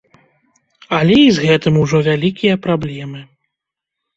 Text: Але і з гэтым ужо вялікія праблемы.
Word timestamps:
Але 0.99 1.17
і 1.25 1.27
з 1.35 1.45
гэтым 1.49 1.77
ужо 1.83 1.97
вялікія 2.09 2.59
праблемы. 2.65 3.21